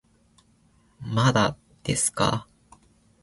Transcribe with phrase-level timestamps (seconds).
[1.01, 2.77] まだですかー